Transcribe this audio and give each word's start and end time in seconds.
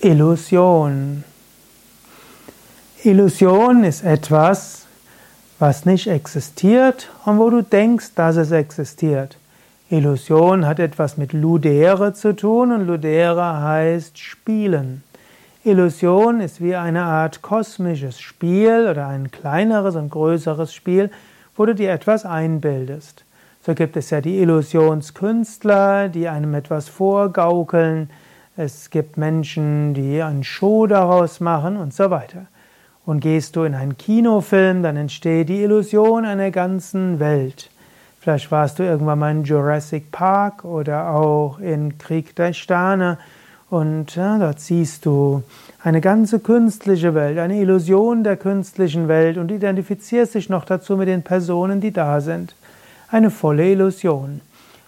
Illusion. 0.00 1.24
Illusion 3.02 3.82
ist 3.82 4.04
etwas, 4.04 4.86
was 5.58 5.86
nicht 5.86 6.06
existiert 6.06 7.10
und 7.24 7.40
wo 7.40 7.50
du 7.50 7.62
denkst, 7.62 8.14
dass 8.14 8.36
es 8.36 8.52
existiert. 8.52 9.38
Illusion 9.90 10.66
hat 10.66 10.78
etwas 10.78 11.16
mit 11.16 11.32
Ludere 11.32 12.14
zu 12.14 12.36
tun 12.36 12.70
und 12.70 12.86
Ludere 12.86 13.60
heißt 13.60 14.16
spielen. 14.16 15.02
Illusion 15.64 16.40
ist 16.42 16.60
wie 16.60 16.76
eine 16.76 17.02
Art 17.02 17.42
kosmisches 17.42 18.20
Spiel 18.20 18.86
oder 18.88 19.08
ein 19.08 19.32
kleineres 19.32 19.96
und 19.96 20.10
größeres 20.10 20.72
Spiel, 20.72 21.10
wo 21.56 21.66
du 21.66 21.74
dir 21.74 21.90
etwas 21.90 22.24
einbildest. 22.24 23.24
So 23.66 23.74
gibt 23.74 23.96
es 23.96 24.10
ja 24.10 24.20
die 24.20 24.38
Illusionskünstler, 24.38 26.08
die 26.08 26.28
einem 26.28 26.54
etwas 26.54 26.88
vorgaukeln, 26.88 28.10
es 28.60 28.90
gibt 28.90 29.16
Menschen, 29.16 29.94
die 29.94 30.20
ein 30.20 30.42
Show 30.42 30.88
daraus 30.88 31.38
machen 31.38 31.76
und 31.76 31.94
so 31.94 32.10
weiter. 32.10 32.46
Und 33.06 33.20
gehst 33.20 33.54
du 33.54 33.62
in 33.62 33.76
einen 33.76 33.96
Kinofilm, 33.96 34.82
dann 34.82 34.96
entsteht 34.96 35.48
die 35.48 35.62
Illusion 35.62 36.24
einer 36.24 36.50
ganzen 36.50 37.20
Welt. 37.20 37.70
Vielleicht 38.18 38.50
warst 38.50 38.80
du 38.80 38.82
irgendwann 38.82 39.20
mal 39.20 39.30
in 39.30 39.44
Jurassic 39.44 40.10
Park 40.10 40.64
oder 40.64 41.10
auch 41.10 41.60
in 41.60 41.98
Krieg 41.98 42.34
der 42.34 42.52
Sterne 42.52 43.18
und 43.70 44.16
ja, 44.16 44.38
dort 44.38 44.58
siehst 44.58 45.06
du 45.06 45.44
eine 45.80 46.00
ganze 46.00 46.40
künstliche 46.40 47.14
Welt, 47.14 47.38
eine 47.38 47.60
Illusion 47.60 48.24
der 48.24 48.36
künstlichen 48.36 49.06
Welt 49.06 49.38
und 49.38 49.52
identifizierst 49.52 50.34
dich 50.34 50.48
noch 50.48 50.64
dazu 50.64 50.96
mit 50.96 51.06
den 51.06 51.22
Personen, 51.22 51.80
die 51.80 51.92
da 51.92 52.20
sind. 52.20 52.56
Eine 53.08 53.30
volle 53.30 53.70
Illusion. 53.70 54.40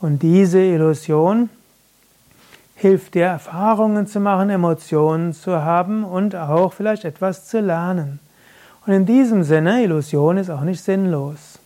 Und 0.00 0.22
diese 0.22 0.60
Illusion 0.60 1.48
hilft 2.82 3.14
dir, 3.14 3.26
Erfahrungen 3.26 4.08
zu 4.08 4.18
machen, 4.18 4.50
Emotionen 4.50 5.32
zu 5.32 5.62
haben 5.62 6.02
und 6.02 6.34
auch 6.34 6.72
vielleicht 6.72 7.04
etwas 7.04 7.46
zu 7.46 7.60
lernen. 7.60 8.18
Und 8.84 8.92
in 8.92 9.06
diesem 9.06 9.44
Sinne, 9.44 9.84
Illusion 9.84 10.36
ist 10.36 10.50
auch 10.50 10.62
nicht 10.62 10.82
sinnlos. 10.82 11.60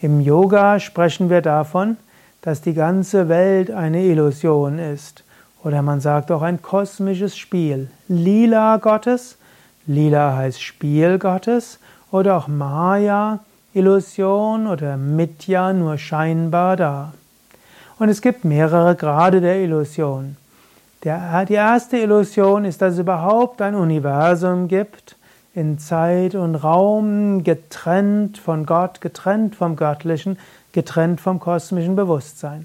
Im 0.00 0.20
Yoga 0.20 0.78
sprechen 0.78 1.30
wir 1.30 1.42
davon, 1.42 1.96
dass 2.42 2.62
die 2.62 2.74
ganze 2.74 3.28
Welt 3.28 3.72
eine 3.72 4.04
Illusion 4.04 4.78
ist. 4.78 5.24
Oder 5.64 5.82
man 5.82 6.00
sagt 6.00 6.30
auch 6.30 6.42
ein 6.42 6.62
kosmisches 6.62 7.36
Spiel. 7.36 7.90
Lila 8.06 8.76
Gottes, 8.76 9.36
Lila 9.86 10.36
heißt 10.36 10.62
Spiel 10.62 11.18
Gottes, 11.18 11.80
oder 12.12 12.36
auch 12.36 12.46
Maya, 12.46 13.40
Illusion 13.74 14.68
oder 14.68 14.96
Mitya, 14.96 15.72
nur 15.72 15.98
scheinbar 15.98 16.76
da. 16.76 17.12
Und 18.00 18.08
es 18.08 18.22
gibt 18.22 18.46
mehrere 18.46 18.96
Grade 18.96 19.42
der 19.42 19.60
Illusion. 19.60 20.38
Der, 21.04 21.44
die 21.44 21.52
erste 21.52 21.98
Illusion 21.98 22.64
ist, 22.64 22.80
dass 22.80 22.94
es 22.94 22.98
überhaupt 22.98 23.60
ein 23.60 23.74
Universum 23.74 24.68
gibt, 24.68 25.16
in 25.54 25.78
Zeit 25.78 26.34
und 26.34 26.54
Raum, 26.54 27.44
getrennt 27.44 28.38
von 28.38 28.64
Gott, 28.64 29.02
getrennt 29.02 29.54
vom 29.54 29.76
Göttlichen, 29.76 30.38
getrennt 30.72 31.20
vom 31.20 31.40
kosmischen 31.40 31.94
Bewusstsein. 31.94 32.64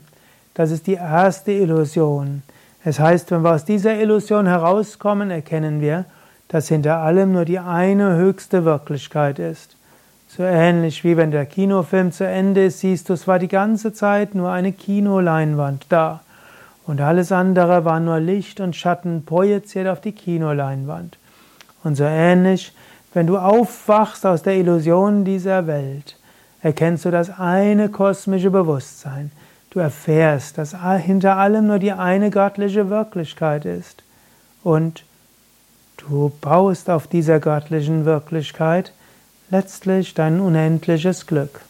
Das 0.53 0.71
ist 0.71 0.87
die 0.87 0.93
erste 0.93 1.51
Illusion. 1.51 2.41
Es 2.85 3.01
heißt, 3.01 3.29
wenn 3.31 3.41
wir 3.41 3.55
aus 3.55 3.65
dieser 3.65 3.99
Illusion 3.99 4.47
herauskommen, 4.47 5.31
erkennen 5.31 5.81
wir, 5.81 6.05
dass 6.47 6.69
hinter 6.69 6.99
allem 6.99 7.33
nur 7.33 7.43
die 7.43 7.59
eine 7.59 8.15
höchste 8.15 8.63
Wirklichkeit 8.63 9.39
ist. 9.39 9.74
So 10.35 10.43
ähnlich 10.43 11.05
wie 11.05 11.15
wenn 11.15 11.31
der 11.31 11.45
Kinofilm 11.45 12.11
zu 12.11 12.27
Ende 12.27 12.65
ist, 12.65 12.81
siehst 12.81 13.07
du, 13.07 13.13
es 13.13 13.25
war 13.25 13.39
die 13.39 13.47
ganze 13.47 13.93
Zeit 13.93 14.35
nur 14.35 14.51
eine 14.51 14.73
Kinoleinwand 14.73 15.85
da. 15.87 16.23
Und 16.85 16.99
alles 16.99 17.31
andere 17.31 17.85
war 17.85 18.01
nur 18.01 18.19
Licht 18.19 18.59
und 18.59 18.75
Schatten 18.75 19.23
projiziert 19.25 19.87
auf 19.87 20.01
die 20.01 20.11
Kinoleinwand. 20.11 21.17
Und 21.85 21.95
so 21.95 22.03
ähnlich, 22.03 22.73
wenn 23.13 23.27
du 23.27 23.37
aufwachst 23.37 24.25
aus 24.25 24.43
der 24.43 24.57
Illusion 24.57 25.23
dieser 25.23 25.67
Welt, 25.67 26.17
erkennst 26.61 27.05
du 27.05 27.11
das 27.11 27.39
eine 27.39 27.87
kosmische 27.87 28.51
Bewusstsein. 28.51 29.31
Du 29.69 29.79
erfährst, 29.79 30.57
dass 30.57 30.75
hinter 30.97 31.37
allem 31.37 31.67
nur 31.67 31.79
die 31.79 31.93
eine 31.93 32.29
göttliche 32.29 32.89
Wirklichkeit 32.89 33.63
ist. 33.63 34.03
Und 34.65 35.05
du 35.95 36.33
baust 36.41 36.89
auf 36.89 37.07
dieser 37.07 37.39
göttlichen 37.39 38.03
Wirklichkeit 38.03 38.91
letztlich 39.49 40.13
dein 40.13 40.39
unendliches 40.39 41.27
Glück. 41.27 41.61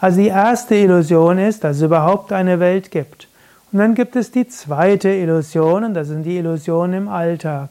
Also 0.00 0.20
die 0.20 0.28
erste 0.28 0.74
Illusion 0.76 1.38
ist, 1.38 1.64
dass 1.64 1.76
es 1.76 1.82
überhaupt 1.82 2.32
eine 2.32 2.58
Welt 2.60 2.90
gibt. 2.90 3.28
Und 3.72 3.78
dann 3.78 3.94
gibt 3.94 4.16
es 4.16 4.30
die 4.30 4.48
zweite 4.48 5.10
Illusion, 5.10 5.84
und 5.84 5.94
das 5.94 6.08
sind 6.08 6.24
die 6.24 6.38
Illusionen 6.38 7.02
im 7.02 7.08
Alltag. 7.08 7.68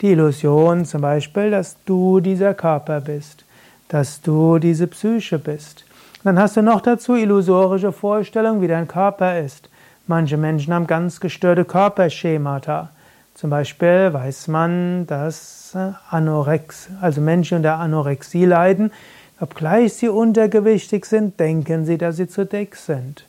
Die 0.00 0.10
Illusion 0.12 0.84
zum 0.84 1.02
Beispiel, 1.02 1.50
dass 1.50 1.76
du 1.84 2.20
dieser 2.20 2.54
Körper 2.54 3.00
bist, 3.00 3.44
dass 3.88 4.20
du 4.20 4.58
diese 4.58 4.86
Psyche 4.86 5.38
bist. 5.38 5.84
Und 6.18 6.26
dann 6.26 6.38
hast 6.38 6.56
du 6.56 6.62
noch 6.62 6.80
dazu 6.80 7.14
illusorische 7.14 7.92
Vorstellungen, 7.92 8.60
wie 8.60 8.68
dein 8.68 8.88
Körper 8.88 9.38
ist. 9.38 9.70
Manche 10.06 10.36
Menschen 10.36 10.74
haben 10.74 10.86
ganz 10.86 11.20
gestörte 11.20 11.64
Körperschemata. 11.64 12.90
Zum 13.40 13.48
Beispiel 13.48 14.12
weiß 14.12 14.48
man, 14.48 15.06
dass 15.06 15.74
äh, 15.74 15.92
Anorex, 16.10 16.90
also 17.00 17.22
Menschen 17.22 17.56
unter 17.56 17.78
Anorexie 17.78 18.44
leiden, 18.44 18.92
obgleich 19.40 19.94
sie 19.94 20.10
untergewichtig 20.10 21.06
sind, 21.06 21.40
denken 21.40 21.86
sie, 21.86 21.96
dass 21.96 22.16
sie 22.16 22.28
zu 22.28 22.44
dick 22.44 22.76
sind. 22.76 23.24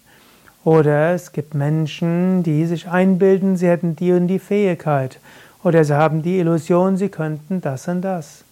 Oder 0.65 1.13
es 1.13 1.31
gibt 1.31 1.53
Menschen, 1.53 2.43
die 2.43 2.65
sich 2.65 2.89
einbilden, 2.89 3.55
sie 3.55 3.69
hätten 3.69 3.95
die 3.95 4.11
und 4.11 4.27
die 4.27 4.39
Fähigkeit. 4.39 5.17
Oder 5.63 5.85
sie 5.85 5.95
haben 5.95 6.23
die 6.23 6.39
Illusion, 6.39 6.97
sie 6.97 7.07
könnten 7.07 7.61
das 7.61 7.87
und 7.87 8.01
das. 8.01 8.43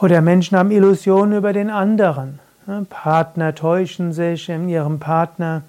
Oder 0.00 0.22
Menschen 0.22 0.58
haben 0.58 0.72
Illusionen 0.72 1.38
über 1.38 1.52
den 1.52 1.70
anderen. 1.70 2.40
Partner 2.90 3.54
täuschen 3.54 4.12
sich 4.12 4.48
in 4.48 4.68
ihrem 4.68 4.98
Partner. 4.98 5.62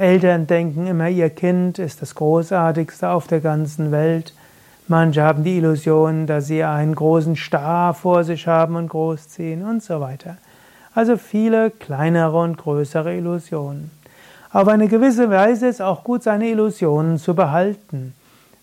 Eltern 0.00 0.46
denken 0.46 0.86
immer, 0.86 1.10
ihr 1.10 1.28
Kind 1.28 1.78
ist 1.78 2.00
das 2.00 2.14
Großartigste 2.14 3.10
auf 3.10 3.26
der 3.26 3.40
ganzen 3.40 3.92
Welt. 3.92 4.32
Manche 4.88 5.22
haben 5.22 5.44
die 5.44 5.58
Illusion, 5.58 6.26
dass 6.26 6.46
sie 6.46 6.64
einen 6.64 6.94
großen 6.94 7.36
Star 7.36 7.92
vor 7.92 8.24
sich 8.24 8.46
haben 8.46 8.76
und 8.76 8.88
großziehen 8.88 9.62
und 9.62 9.82
so 9.82 10.00
weiter. 10.00 10.38
Also 10.94 11.18
viele 11.18 11.70
kleinere 11.70 12.38
und 12.38 12.56
größere 12.56 13.14
Illusionen. 13.14 13.90
Auf 14.50 14.68
eine 14.68 14.88
gewisse 14.88 15.28
Weise 15.28 15.66
ist 15.66 15.82
auch 15.82 16.02
gut, 16.02 16.22
seine 16.22 16.48
Illusionen 16.48 17.18
zu 17.18 17.34
behalten. 17.34 18.14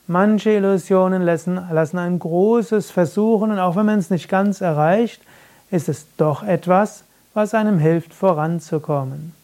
Manche 0.08 0.50
Illusionen 0.50 1.22
lassen, 1.22 1.60
lassen 1.72 2.00
ein 2.00 2.18
großes 2.18 2.90
Versuchen 2.90 3.52
und 3.52 3.60
auch 3.60 3.76
wenn 3.76 3.86
man 3.86 4.00
es 4.00 4.10
nicht 4.10 4.28
ganz 4.28 4.62
erreicht, 4.62 5.22
ist 5.70 5.88
es 5.88 6.08
doch 6.18 6.42
etwas, 6.42 7.04
was 7.36 7.54
einem 7.54 7.78
hilft 7.78 8.16
voranzukommen. 8.16 9.37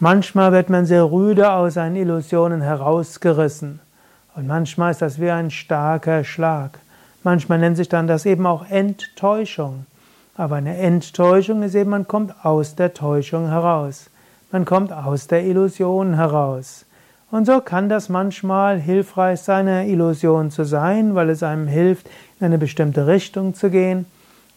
Manchmal 0.00 0.52
wird 0.52 0.70
man 0.70 0.86
sehr 0.86 1.10
rüde 1.10 1.50
aus 1.50 1.74
seinen 1.74 1.96
Illusionen 1.96 2.60
herausgerissen. 2.60 3.80
Und 4.36 4.46
manchmal 4.46 4.92
ist 4.92 5.02
das 5.02 5.20
wie 5.20 5.30
ein 5.30 5.50
starker 5.50 6.22
Schlag. 6.22 6.78
Manchmal 7.24 7.58
nennt 7.58 7.76
sich 7.76 7.88
dann 7.88 8.06
das 8.06 8.24
eben 8.24 8.46
auch 8.46 8.64
Enttäuschung. 8.70 9.86
Aber 10.36 10.54
eine 10.54 10.76
Enttäuschung 10.76 11.64
ist 11.64 11.74
eben, 11.74 11.90
man 11.90 12.06
kommt 12.06 12.32
aus 12.44 12.76
der 12.76 12.94
Täuschung 12.94 13.48
heraus. 13.48 14.08
Man 14.52 14.64
kommt 14.64 14.92
aus 14.92 15.26
der 15.26 15.42
Illusion 15.44 16.14
heraus. 16.14 16.86
Und 17.32 17.46
so 17.46 17.60
kann 17.60 17.88
das 17.88 18.08
manchmal 18.08 18.78
hilfreich 18.78 19.40
sein, 19.40 19.66
eine 19.66 19.88
Illusion 19.88 20.52
zu 20.52 20.62
sein, 20.62 21.16
weil 21.16 21.28
es 21.28 21.42
einem 21.42 21.66
hilft, 21.66 22.08
in 22.38 22.46
eine 22.46 22.58
bestimmte 22.58 23.08
Richtung 23.08 23.54
zu 23.54 23.68
gehen. 23.68 24.06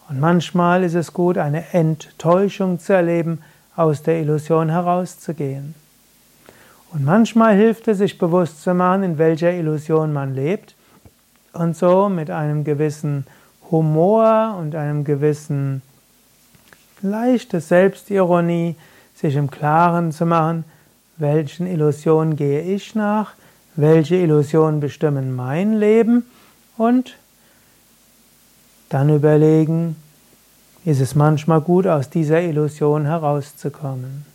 Und 0.08 0.20
manchmal 0.20 0.84
ist 0.84 0.94
es 0.94 1.12
gut, 1.12 1.36
eine 1.36 1.64
Enttäuschung 1.72 2.78
zu 2.78 2.92
erleben, 2.92 3.40
aus 3.76 4.02
der 4.02 4.20
Illusion 4.20 4.68
herauszugehen. 4.68 5.74
Und 6.92 7.04
manchmal 7.04 7.56
hilft 7.56 7.88
es, 7.88 7.98
sich 7.98 8.18
bewusst 8.18 8.62
zu 8.62 8.74
machen, 8.74 9.02
in 9.02 9.18
welcher 9.18 9.52
Illusion 9.52 10.12
man 10.12 10.34
lebt 10.34 10.74
und 11.52 11.76
so 11.76 12.08
mit 12.08 12.30
einem 12.30 12.64
gewissen 12.64 13.26
Humor 13.70 14.56
und 14.58 14.74
einem 14.74 15.04
gewissen 15.04 15.80
leichte 17.00 17.60
Selbstironie 17.60 18.76
sich 19.14 19.36
im 19.36 19.50
Klaren 19.50 20.12
zu 20.12 20.26
machen, 20.26 20.64
welchen 21.16 21.66
Illusionen 21.66 22.36
gehe 22.36 22.60
ich 22.60 22.94
nach, 22.94 23.32
welche 23.74 24.16
Illusionen 24.16 24.80
bestimmen 24.80 25.34
mein 25.34 25.74
Leben 25.74 26.26
und 26.76 27.16
dann 28.90 29.08
überlegen, 29.08 29.96
ist 30.84 31.00
es 31.00 31.14
manchmal 31.14 31.60
gut, 31.60 31.86
aus 31.86 32.10
dieser 32.10 32.40
Illusion 32.40 33.06
herauszukommen. 33.06 34.26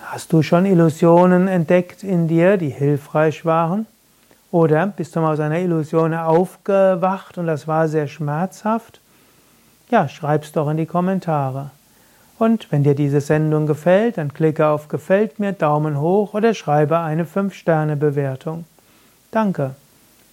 Hast 0.00 0.32
du 0.32 0.42
schon 0.42 0.66
Illusionen 0.66 1.48
entdeckt 1.48 2.04
in 2.04 2.28
dir, 2.28 2.56
die 2.56 2.70
hilfreich 2.70 3.44
waren? 3.44 3.86
Oder 4.52 4.86
bist 4.86 5.16
du 5.16 5.20
mal 5.20 5.32
aus 5.32 5.40
einer 5.40 5.58
Illusion 5.58 6.14
aufgewacht 6.14 7.38
und 7.38 7.46
das 7.48 7.66
war 7.66 7.88
sehr 7.88 8.06
schmerzhaft? 8.06 9.00
Ja, 9.90 10.08
schreib's 10.08 10.52
doch 10.52 10.70
in 10.70 10.76
die 10.76 10.86
Kommentare. 10.86 11.70
Und 12.38 12.70
wenn 12.70 12.84
dir 12.84 12.94
diese 12.94 13.20
Sendung 13.20 13.66
gefällt, 13.66 14.18
dann 14.18 14.32
klicke 14.32 14.68
auf 14.68 14.88
Gefällt 14.88 15.38
mir, 15.38 15.52
Daumen 15.52 15.98
hoch 16.00 16.34
oder 16.34 16.54
schreibe 16.54 16.98
eine 16.98 17.24
5-Sterne-Bewertung. 17.24 18.64
Danke. 19.30 19.74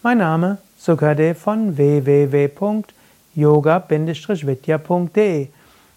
Mein 0.03 0.19
Name 0.19 0.59
Sukadev 0.77 1.39
von 1.39 1.77
www.yoga-vidya.de 3.35 5.47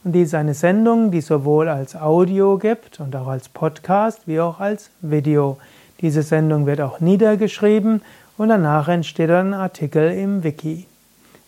und 0.04 0.12
dies 0.12 0.28
ist 0.28 0.34
eine 0.34 0.54
Sendung, 0.54 1.10
die 1.10 1.20
sowohl 1.20 1.68
als 1.68 1.96
Audio 1.96 2.58
gibt 2.58 3.00
und 3.00 3.16
auch 3.16 3.26
als 3.26 3.48
Podcast 3.48 4.20
wie 4.26 4.38
auch 4.38 4.60
als 4.60 4.90
Video. 5.00 5.58
Diese 6.00 6.22
Sendung 6.22 6.66
wird 6.66 6.80
auch 6.80 7.00
niedergeschrieben 7.00 8.02
und 8.38 8.50
danach 8.50 8.86
entsteht 8.86 9.30
ein 9.30 9.52
Artikel 9.52 10.12
im 10.12 10.44
Wiki. 10.44 10.86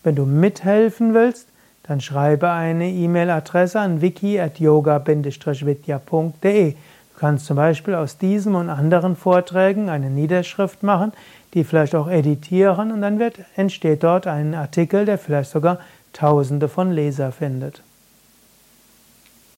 Wenn 0.03 0.15
du 0.15 0.25
mithelfen 0.25 1.13
willst, 1.13 1.47
dann 1.83 2.01
schreibe 2.01 2.49
eine 2.49 2.89
E-Mail-Adresse 2.89 3.79
an 3.79 4.01
wiki.yoga-vidya.de. 4.01 6.75
Du 7.19 7.25
kannst 7.25 7.47
zum 7.47 7.57
Beispiel 7.57 7.95
aus 7.95 8.17
diesem 8.17 8.55
und 8.55 8.69
anderen 8.69 9.17
Vorträgen 9.17 9.89
eine 9.89 10.09
Niederschrift 10.09 10.83
machen, 10.83 11.11
die 11.53 11.65
vielleicht 11.65 11.93
auch 11.93 12.09
editieren 12.09 12.93
und 12.93 13.01
dann 13.01 13.19
wird, 13.19 13.39
entsteht 13.57 14.03
dort 14.03 14.25
ein 14.25 14.55
Artikel, 14.55 15.03
der 15.03 15.17
vielleicht 15.17 15.51
sogar 15.51 15.79
Tausende 16.13 16.69
von 16.69 16.93
Leser 16.93 17.33
findet. 17.33 17.81